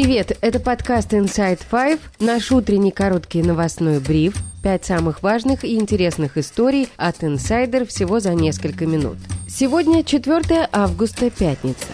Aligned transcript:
Привет, 0.00 0.38
это 0.42 0.60
подкаст 0.60 1.12
Inside 1.12 1.58
Five, 1.68 1.98
наш 2.20 2.52
утренний 2.52 2.92
короткий 2.92 3.42
новостной 3.42 3.98
бриф, 3.98 4.36
пять 4.62 4.84
самых 4.84 5.24
важных 5.24 5.64
и 5.64 5.74
интересных 5.74 6.38
историй 6.38 6.86
от 6.96 7.24
инсайдер 7.24 7.84
всего 7.84 8.20
за 8.20 8.32
несколько 8.34 8.86
минут. 8.86 9.16
Сегодня 9.48 10.04
4 10.04 10.68
августа, 10.70 11.30
пятница. 11.30 11.88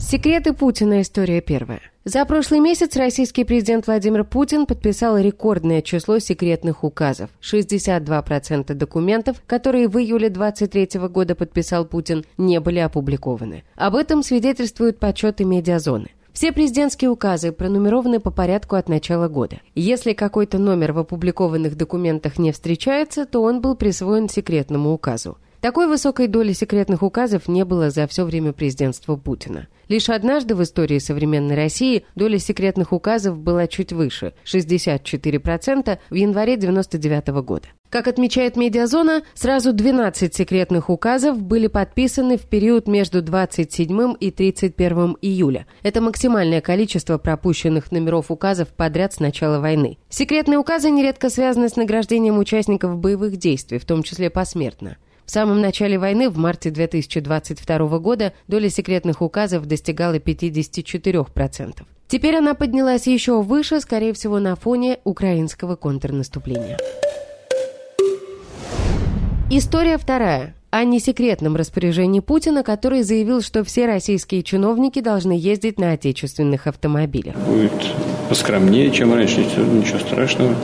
Секреты 0.00 0.54
Путина. 0.54 1.02
История 1.02 1.42
первая. 1.42 1.82
За 2.06 2.24
прошлый 2.24 2.60
месяц 2.60 2.96
российский 2.96 3.44
президент 3.44 3.86
Владимир 3.88 4.24
Путин 4.24 4.64
подписал 4.64 5.18
рекордное 5.18 5.82
число 5.82 6.20
секретных 6.20 6.82
указов. 6.82 7.28
62% 7.42 8.72
документов, 8.72 9.42
которые 9.46 9.88
в 9.88 9.98
июле 9.98 10.30
23 10.30 10.98
года 11.10 11.34
подписал 11.34 11.84
Путин, 11.84 12.24
не 12.38 12.58
были 12.58 12.78
опубликованы. 12.78 13.64
Об 13.76 13.96
этом 13.96 14.22
свидетельствуют 14.22 14.98
подсчеты 14.98 15.44
медиазоны. 15.44 16.08
Все 16.38 16.52
президентские 16.52 17.10
указы 17.10 17.50
пронумерованы 17.50 18.20
по 18.20 18.30
порядку 18.30 18.76
от 18.76 18.88
начала 18.88 19.26
года. 19.26 19.58
Если 19.74 20.12
какой-то 20.12 20.58
номер 20.58 20.92
в 20.92 21.00
опубликованных 21.00 21.76
документах 21.76 22.38
не 22.38 22.52
встречается, 22.52 23.26
то 23.26 23.42
он 23.42 23.60
был 23.60 23.74
присвоен 23.74 24.28
секретному 24.28 24.92
указу. 24.92 25.36
Такой 25.60 25.88
высокой 25.88 26.28
доли 26.28 26.52
секретных 26.52 27.02
указов 27.02 27.48
не 27.48 27.64
было 27.64 27.90
за 27.90 28.06
все 28.06 28.24
время 28.24 28.52
президентства 28.52 29.16
Путина. 29.16 29.66
Лишь 29.88 30.08
однажды 30.08 30.54
в 30.54 30.62
истории 30.62 30.98
современной 30.98 31.56
России 31.56 32.04
доля 32.14 32.38
секретных 32.38 32.92
указов 32.92 33.38
была 33.38 33.66
чуть 33.66 33.92
выше– 33.92 34.34
64% 34.44 35.98
в 36.10 36.14
январе 36.14 36.54
1999 36.54 37.28
года. 37.44 37.66
Как 37.90 38.06
отмечает 38.06 38.56
Медиазона, 38.56 39.22
сразу 39.34 39.72
12 39.72 40.32
секретных 40.32 40.90
указов 40.90 41.42
были 41.42 41.66
подписаны 41.66 42.36
в 42.36 42.42
период 42.42 42.86
между 42.86 43.20
27 43.20 44.14
и 44.20 44.30
31 44.30 45.16
июля. 45.22 45.66
Это 45.82 46.00
максимальное 46.00 46.60
количество 46.60 47.18
пропущенных 47.18 47.90
номеров 47.90 48.30
указов 48.30 48.68
подряд 48.68 49.14
с 49.14 49.20
начала 49.20 49.58
войны. 49.58 49.98
Секретные 50.08 50.58
указы 50.58 50.90
нередко 50.90 51.30
связаны 51.30 51.68
с 51.68 51.76
награждением 51.76 52.38
участников 52.38 52.98
боевых 52.98 53.38
действий, 53.38 53.78
в 53.78 53.86
том 53.86 54.02
числе 54.04 54.28
посмертно. 54.30 54.98
В 55.28 55.30
самом 55.30 55.60
начале 55.60 55.98
войны, 55.98 56.30
в 56.30 56.38
марте 56.38 56.70
2022 56.70 57.98
года, 57.98 58.32
доля 58.46 58.70
секретных 58.70 59.20
указов 59.20 59.66
достигала 59.66 60.14
54%. 60.14 61.82
Теперь 62.06 62.36
она 62.36 62.54
поднялась 62.54 63.06
еще 63.06 63.42
выше, 63.42 63.82
скорее 63.82 64.14
всего, 64.14 64.38
на 64.38 64.56
фоне 64.56 65.00
украинского 65.04 65.76
контрнаступления. 65.76 66.78
История 69.50 69.98
вторая 69.98 70.54
о 70.70 70.84
несекретном 70.84 71.56
распоряжении 71.56 72.20
Путина, 72.20 72.62
который 72.62 73.02
заявил, 73.02 73.40
что 73.40 73.64
все 73.64 73.86
российские 73.86 74.42
чиновники 74.42 75.00
должны 75.00 75.32
ездить 75.32 75.78
на 75.78 75.92
отечественных 75.92 76.66
автомобилях. 76.66 77.36
Будет 77.36 77.72
поскромнее, 78.28 78.90
чем 78.90 79.14
раньше, 79.14 79.40
ничего 79.40 79.98
страшного. 79.98 80.54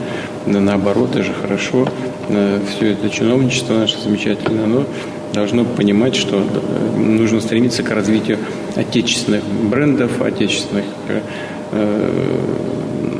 Наоборот, 0.45 1.11
даже 1.11 1.33
хорошо. 1.33 1.87
Э, 2.29 2.59
Все 2.69 2.91
это 2.91 3.09
чиновничество 3.09 3.73
наше 3.73 3.99
замечательное, 3.99 4.65
оно 4.65 4.85
должно 5.33 5.65
понимать, 5.65 6.15
что 6.15 6.37
э, 6.37 6.97
нужно 6.97 7.41
стремиться 7.41 7.81
к 7.81 7.89
развитию 7.89 8.37
отечественных 8.75 9.43
брендов, 9.43 10.21
отечественных 10.21 10.85
э, 11.07 11.21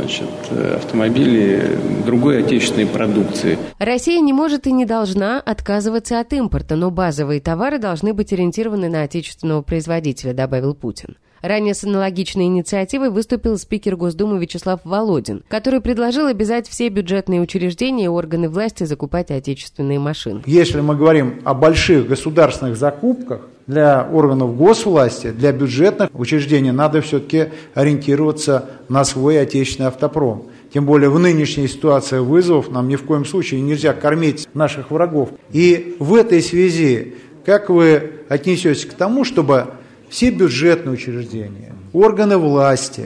значит, 0.05 0.29
автомобилей, 0.75 1.77
другой 2.05 2.43
отечественной 2.43 2.85
продукции. 2.85 3.57
Россия 3.79 4.19
не 4.21 4.33
может 4.33 4.67
и 4.67 4.71
не 4.71 4.85
должна 4.85 5.39
отказываться 5.39 6.19
от 6.19 6.31
импорта, 6.33 6.75
но 6.75 6.91
базовые 6.91 7.41
товары 7.41 7.79
должны 7.79 8.13
быть 8.13 8.31
ориентированы 8.31 8.89
на 8.89 9.03
отечественного 9.03 9.61
производителя, 9.61 10.33
добавил 10.33 10.75
Путин. 10.75 11.17
Ранее 11.45 11.75
с 11.75 11.83
аналогичной 11.83 12.45
инициативой 12.45 13.11
выступил 13.11 13.59
спикер 13.59 13.95
Госдумы 13.95 14.39
Вячеслав 14.39 14.79
Володин, 14.83 15.43
который 15.47 15.79
предложил 15.79 16.25
обязать 16.25 16.67
все 16.67 16.89
бюджетные 16.89 17.39
учреждения 17.39 18.05
и 18.05 18.07
органы 18.07 18.49
власти 18.49 18.83
закупать 18.85 19.29
отечественные 19.29 19.99
машины. 19.99 20.41
Если 20.47 20.81
мы 20.81 20.95
говорим 20.95 21.41
о 21.43 21.53
больших 21.53 22.07
государственных 22.07 22.77
закупках, 22.77 23.41
для 23.67 24.09
органов 24.11 24.57
госвласти, 24.57 25.29
для 25.29 25.51
бюджетных 25.51 26.09
учреждений 26.13 26.71
надо 26.71 27.01
все-таки 27.01 27.49
ориентироваться 27.75 28.65
на 28.89 29.03
свой 29.03 29.39
отечественный 29.39 29.89
автопром. 29.89 30.45
Тем 30.73 30.87
более 30.87 31.09
в 31.11 31.19
нынешней 31.19 31.67
ситуации 31.67 32.19
вызовов 32.19 32.71
нам 32.71 32.87
ни 32.87 32.95
в 32.95 33.03
коем 33.03 33.23
случае 33.23 33.61
нельзя 33.61 33.93
кормить 33.93 34.47
наших 34.55 34.89
врагов. 34.89 35.29
И 35.51 35.95
в 35.99 36.15
этой 36.15 36.41
связи, 36.41 37.13
как 37.45 37.69
вы 37.69 38.13
отнесетесь 38.29 38.85
к 38.85 38.93
тому, 38.93 39.23
чтобы 39.23 39.67
все 40.09 40.29
бюджетные 40.29 40.93
учреждения, 40.93 41.73
органы 41.93 42.37
власти 42.37 43.05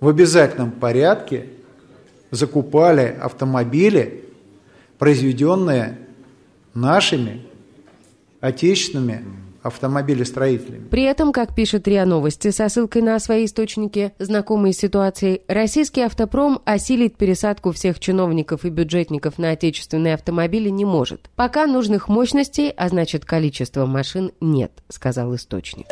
в 0.00 0.08
обязательном 0.08 0.72
порядке 0.72 1.46
закупали 2.30 3.16
автомобили, 3.20 4.24
произведенные 4.98 5.98
нашими 6.74 7.46
отечественными 8.40 9.24
автомобилестроителями. 9.64 10.88
При 10.88 11.02
этом, 11.02 11.32
как 11.32 11.54
пишет 11.54 11.88
РИА 11.88 12.04
Новости 12.04 12.50
со 12.50 12.68
ссылкой 12.68 13.02
на 13.02 13.18
свои 13.18 13.46
источники, 13.46 14.12
знакомые 14.18 14.74
с 14.74 14.78
ситуацией, 14.78 15.42
российский 15.48 16.02
автопром 16.02 16.60
осилить 16.64 17.16
пересадку 17.16 17.72
всех 17.72 17.98
чиновников 17.98 18.64
и 18.64 18.68
бюджетников 18.68 19.38
на 19.38 19.50
отечественные 19.50 20.14
автомобили 20.14 20.68
не 20.68 20.84
может. 20.84 21.30
Пока 21.34 21.66
нужных 21.66 22.08
мощностей, 22.08 22.70
а 22.70 22.88
значит 22.88 23.24
количества 23.24 23.86
машин, 23.86 24.32
нет, 24.40 24.70
сказал 24.88 25.34
источник. 25.34 25.86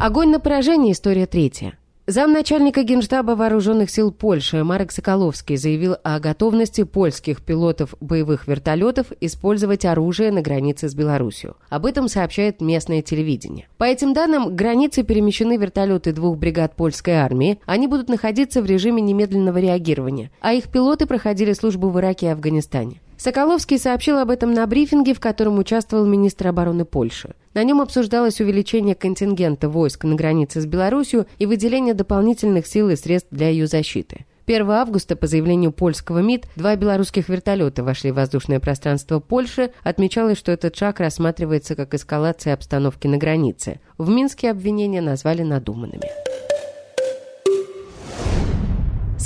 Огонь 0.00 0.30
на 0.30 0.40
поражение. 0.40 0.92
История 0.92 1.26
третья. 1.26 1.78
Замначальника 2.06 2.82
Генштаба 2.82 3.30
Вооруженных 3.30 3.88
сил 3.88 4.12
Польши 4.12 4.62
Марек 4.62 4.92
Соколовский 4.92 5.56
заявил 5.56 5.96
о 6.02 6.20
готовности 6.20 6.84
польских 6.84 7.40
пилотов 7.40 7.94
боевых 7.98 8.46
вертолетов 8.46 9.06
использовать 9.22 9.86
оружие 9.86 10.30
на 10.30 10.42
границе 10.42 10.90
с 10.90 10.94
Беларусью. 10.94 11.56
Об 11.70 11.86
этом 11.86 12.08
сообщает 12.08 12.60
местное 12.60 13.00
телевидение. 13.00 13.68
По 13.78 13.84
этим 13.84 14.12
данным, 14.12 14.50
к 14.50 14.54
границе 14.54 15.02
перемещены 15.02 15.56
вертолеты 15.56 16.12
двух 16.12 16.36
бригад 16.36 16.76
польской 16.76 17.14
армии. 17.14 17.58
Они 17.64 17.86
будут 17.86 18.10
находиться 18.10 18.60
в 18.60 18.66
режиме 18.66 19.00
немедленного 19.00 19.56
реагирования, 19.56 20.30
а 20.40 20.52
их 20.52 20.70
пилоты 20.70 21.06
проходили 21.06 21.54
службу 21.54 21.88
в 21.88 21.98
Ираке 21.98 22.26
и 22.26 22.28
Афганистане. 22.28 23.00
Соколовский 23.24 23.78
сообщил 23.78 24.18
об 24.18 24.28
этом 24.28 24.52
на 24.52 24.66
брифинге, 24.66 25.14
в 25.14 25.18
котором 25.18 25.58
участвовал 25.58 26.04
министр 26.04 26.48
обороны 26.48 26.84
Польши. 26.84 27.34
На 27.54 27.64
нем 27.64 27.80
обсуждалось 27.80 28.38
увеличение 28.42 28.94
контингента 28.94 29.70
войск 29.70 30.04
на 30.04 30.14
границе 30.14 30.60
с 30.60 30.66
Беларусью 30.66 31.26
и 31.38 31.46
выделение 31.46 31.94
дополнительных 31.94 32.66
сил 32.66 32.90
и 32.90 32.96
средств 32.96 33.30
для 33.30 33.48
ее 33.48 33.66
защиты. 33.66 34.26
1 34.44 34.70
августа, 34.70 35.16
по 35.16 35.26
заявлению 35.26 35.72
польского 35.72 36.18
МИД, 36.18 36.48
два 36.56 36.76
белорусских 36.76 37.30
вертолета 37.30 37.82
вошли 37.82 38.10
в 38.10 38.16
воздушное 38.16 38.60
пространство 38.60 39.20
Польши. 39.20 39.70
Отмечалось, 39.84 40.36
что 40.36 40.52
этот 40.52 40.76
шаг 40.76 41.00
рассматривается 41.00 41.76
как 41.76 41.94
эскалация 41.94 42.52
обстановки 42.52 43.06
на 43.06 43.16
границе. 43.16 43.80
В 43.96 44.10
Минске 44.10 44.50
обвинения 44.50 45.00
назвали 45.00 45.40
надуманными. 45.40 46.10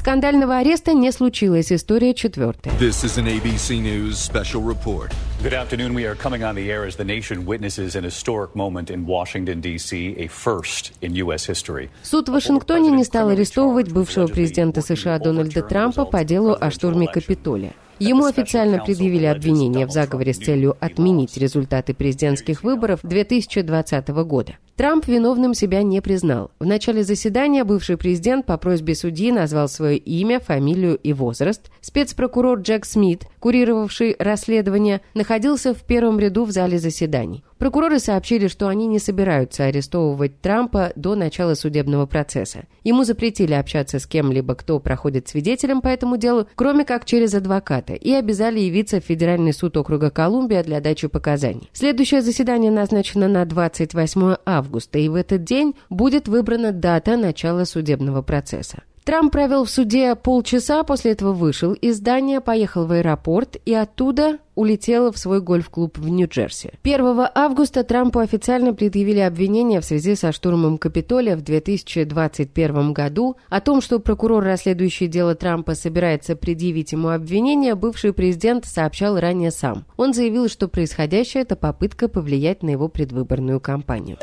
Скандального 0.09 0.57
ареста 0.57 0.95
не 0.95 1.13
случилось. 1.13 1.71
История 1.71 2.15
четвертая. 2.15 2.73
This 2.81 3.05
is 3.05 3.19
an 3.19 3.27
ABC 3.27 3.79
News 3.79 4.15
special 4.17 4.63
report. 4.63 5.13
Good 5.43 5.53
afternoon. 5.53 5.93
We 5.93 6.07
are 6.07 6.15
coming 6.15 6.43
on 6.43 6.55
the 6.55 6.71
air 6.71 6.87
as 6.87 6.97
the 6.97 7.05
nation 7.05 7.45
witnesses 7.45 7.95
an 7.95 8.05
historic 8.05 8.57
moment 8.57 8.89
in 8.89 9.05
Washington, 9.05 9.61
D.C., 9.61 10.17
a 10.17 10.29
first 10.29 10.93
in 11.03 11.15
U.S. 11.25 11.47
history. 11.47 11.91
Суд 12.03 12.31
в 12.31 12.33
Вашингтоне 12.33 12.91
не 12.91 13.05
стал 13.05 13.29
арестовывать 13.29 13.93
бывшего 13.93 14.29
президента 14.29 14.81
США 14.81 15.19
Дональда 15.19 15.61
Трампа 15.61 16.07
по 16.07 16.25
делу 16.25 16.57
о 16.59 16.71
штурме 16.71 17.07
Капитолия. 17.07 17.75
Ему 17.99 18.25
официально 18.25 18.79
предъявили 18.79 19.27
обвинение 19.27 19.85
в 19.85 19.91
заговоре 19.91 20.33
с 20.33 20.39
целью 20.39 20.75
отменить 20.81 21.37
результаты 21.37 21.93
президентских 21.93 22.63
выборов 22.63 23.01
2020 23.03 24.09
года. 24.09 24.57
Трамп 24.79 25.09
виновным 25.09 25.55
себя 25.55 25.83
не 25.83 26.01
признал. 26.01 26.53
В 26.61 26.65
начале 26.65 27.03
заседания 27.03 27.65
бывший 27.65 27.97
президент 27.97 28.47
по 28.47 28.57
просьбе 28.59 28.95
судьи 28.95 29.33
назвал 29.33 29.69
свое 29.69 29.99
имя, 29.99 30.39
фамилию 30.39 30.95
и 30.95 31.13
возраст. 31.13 31.69
Спецпрокурор 31.81 32.61
Джек 32.61 32.85
Смит, 32.85 33.25
курировавший 33.41 34.15
расследование, 34.21 35.01
находился 35.15 35.75
в 35.75 35.83
первом 35.83 36.21
ряду 36.21 36.45
в 36.45 36.53
зале 36.53 36.79
заседаний. 36.79 37.43
Прокуроры 37.59 37.99
сообщили, 37.99 38.47
что 38.47 38.69
они 38.69 38.87
не 38.87 39.01
собираются 39.01 39.65
арестовывать 39.65 40.41
Трампа 40.41 40.93
до 40.95 41.17
начала 41.17 41.55
судебного 41.55 42.07
процесса. 42.07 42.67
Ему 42.85 43.03
запретили 43.03 43.53
общаться 43.53 43.99
с 43.99 44.07
кем-либо, 44.07 44.55
кто 44.55 44.79
проходит 44.79 45.27
свидетелем 45.27 45.81
по 45.81 45.89
этому 45.89 46.19
делу, 46.19 46.47
кроме 46.55 46.85
как 46.85 47.05
через 47.05 47.35
адвоката, 47.35 47.95
и 47.95 48.13
обязали 48.13 48.61
явиться 48.61 49.01
в 49.01 49.05
Федеральный 49.05 49.53
суд 49.53 49.77
округа 49.77 50.11
Колумбия 50.11 50.63
для 50.63 50.81
дачи 50.81 51.09
показаний. 51.09 51.69
Следующее 51.73 52.23
заседание 52.23 52.71
назначено 52.71 53.27
на 53.27 53.45
28 53.45 54.37
августа, 54.47 54.68
и 54.99 55.09
в 55.09 55.15
этот 55.15 55.45
день 55.45 55.75
будет 55.91 56.29
выбрана 56.29 56.73
дата 56.73 57.17
начала 57.17 57.65
судебного 57.65 58.23
процесса. 58.23 58.83
Трамп 59.09 59.33
провел 59.33 59.65
в 59.65 59.71
суде 59.71 60.15
полчаса, 60.17 60.83
после 60.83 61.13
этого 61.13 61.33
вышел 61.33 61.73
из 61.73 61.97
здания, 61.97 62.43
поехал 62.43 62.85
в 62.85 62.93
аэропорт 62.93 63.57
и 63.65 63.73
оттуда 63.73 64.37
улетел 64.55 65.11
в 65.13 65.17
свой 65.17 65.41
гольф-клуб 65.41 65.97
в 65.97 66.11
Нью-Джерси. 66.11 66.73
1 66.83 67.29
августа 67.35 67.85
Трампу 67.85 68.19
официально 68.19 68.75
предъявили 68.75 69.21
обвинения 69.21 69.81
в 69.81 69.87
связи 69.87 70.15
со 70.15 70.31
штурмом 70.31 70.77
Капитолия 70.77 71.39
в 71.39 71.41
2021 71.41 72.93
году. 72.93 73.37
О 73.49 73.63
том, 73.63 73.81
что 73.81 73.99
прокурор, 73.99 74.45
расследующий 74.45 75.07
дело 75.07 75.35
Трампа, 75.35 75.75
собирается 75.75 76.37
предъявить 76.37 76.93
ему 76.93 77.09
обвинения, 77.09 77.75
бывший 77.77 78.13
президент 78.13 78.67
сообщал 78.67 79.19
ранее 79.19 79.53
сам. 79.53 79.87
Он 79.97 80.13
заявил, 80.13 80.51
что 80.51 80.69
происходящее– 80.69 81.43
это 81.45 81.57
попытка 81.57 82.09
повлиять 82.09 82.63
на 82.63 82.69
его 82.69 82.89
предвыборную 82.89 83.59
кампанию. 83.59 84.19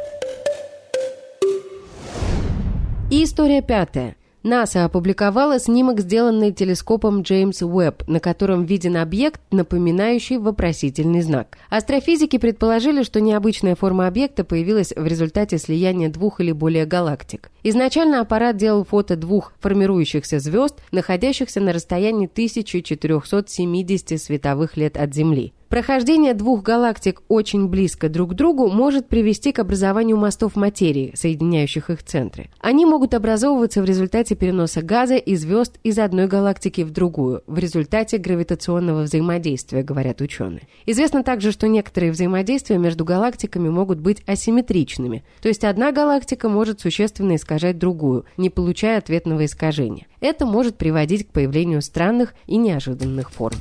И 3.09 3.23
история 3.23 3.63
пятая. 3.63 4.15
НАСА 4.45 4.85
опубликовала 4.85 5.57
снимок, 5.57 6.01
сделанный 6.01 6.51
телескопом 6.51 7.23
Джеймс 7.23 7.63
Уэбб, 7.63 8.07
на 8.07 8.19
котором 8.19 8.63
виден 8.63 8.95
объект, 8.95 9.41
напоминающий 9.49 10.37
вопросительный 10.37 11.21
знак. 11.21 11.57
Астрофизики 11.71 12.37
предположили, 12.37 13.01
что 13.01 13.21
необычная 13.21 13.73
форма 13.75 14.05
объекта 14.05 14.43
появилась 14.43 14.93
в 14.95 15.03
результате 15.03 15.57
слияния 15.57 16.09
двух 16.09 16.41
или 16.41 16.51
более 16.51 16.85
галактик. 16.85 17.49
Изначально 17.63 18.21
аппарат 18.21 18.55
делал 18.55 18.85
фото 18.85 19.15
двух 19.15 19.51
формирующихся 19.61 20.37
звезд, 20.37 20.75
находящихся 20.91 21.59
на 21.59 21.73
расстоянии 21.73 22.29
1470 22.31 24.21
световых 24.21 24.77
лет 24.77 24.95
от 24.95 25.11
Земли. 25.15 25.53
Прохождение 25.75 26.33
двух 26.33 26.63
галактик 26.63 27.21
очень 27.27 27.67
близко 27.67 28.07
друг 28.07 28.31
к 28.31 28.33
другу 28.33 28.69
может 28.69 29.09
привести 29.09 29.51
к 29.51 29.59
образованию 29.59 30.15
мостов 30.15 30.55
материи, 30.55 31.11
соединяющих 31.15 31.89
их 31.89 32.01
центры. 32.01 32.49
Они 32.61 32.85
могут 32.85 33.13
образовываться 33.13 33.81
в 33.81 33.85
результате 33.85 34.35
переноса 34.35 34.81
газа 34.81 35.17
и 35.17 35.35
звезд 35.35 35.77
из 35.83 35.99
одной 35.99 36.27
галактики 36.27 36.79
в 36.79 36.91
другую, 36.91 37.43
в 37.45 37.59
результате 37.59 38.19
гравитационного 38.19 39.01
взаимодействия, 39.01 39.83
говорят 39.83 40.21
ученые. 40.21 40.61
Известно 40.85 41.23
также, 41.23 41.51
что 41.51 41.67
некоторые 41.67 42.13
взаимодействия 42.13 42.77
между 42.77 43.03
галактиками 43.03 43.67
могут 43.67 43.99
быть 43.99 44.23
асимметричными, 44.25 45.25
то 45.41 45.49
есть 45.49 45.65
одна 45.65 45.91
галактика 45.91 46.47
может 46.47 46.79
существенно 46.79 47.35
искажать 47.35 47.77
другую, 47.77 48.23
не 48.37 48.49
получая 48.49 48.99
ответного 48.99 49.43
искажения. 49.43 50.07
Это 50.21 50.45
может 50.45 50.77
приводить 50.77 51.27
к 51.27 51.31
появлению 51.31 51.81
странных 51.81 52.33
и 52.47 52.55
неожиданных 52.55 53.29
форм. 53.29 53.57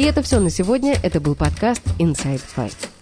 И 0.00 0.04
это 0.04 0.22
все 0.22 0.40
на 0.40 0.48
сегодня. 0.48 0.98
Это 1.02 1.20
был 1.20 1.34
подкаст 1.34 1.82
Inside 1.98 2.40
Fight. 2.56 2.99